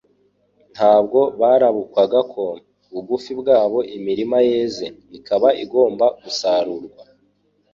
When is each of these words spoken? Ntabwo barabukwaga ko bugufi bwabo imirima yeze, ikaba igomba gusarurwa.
Ntabwo 0.73 1.19
barabukwaga 1.39 2.19
ko 2.33 2.43
bugufi 2.91 3.31
bwabo 3.41 3.79
imirima 3.97 4.37
yeze, 4.49 4.85
ikaba 5.17 5.47
igomba 5.63 6.05
gusarurwa. 6.21 7.01